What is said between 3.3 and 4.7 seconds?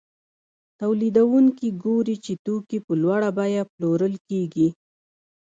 بیه پلورل کېږي